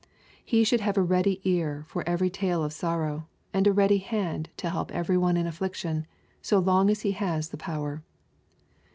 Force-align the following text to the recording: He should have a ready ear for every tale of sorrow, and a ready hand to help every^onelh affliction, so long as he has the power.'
He 0.43 0.63
should 0.63 0.81
have 0.81 0.97
a 0.97 1.03
ready 1.03 1.39
ear 1.43 1.85
for 1.87 2.03
every 2.09 2.31
tale 2.31 2.63
of 2.63 2.73
sorrow, 2.73 3.27
and 3.53 3.67
a 3.67 3.71
ready 3.71 3.99
hand 3.99 4.49
to 4.57 4.71
help 4.71 4.89
every^onelh 4.89 5.45
affliction, 5.45 6.07
so 6.41 6.57
long 6.57 6.89
as 6.89 7.01
he 7.01 7.11
has 7.11 7.49
the 7.49 7.57
power.' 7.57 8.01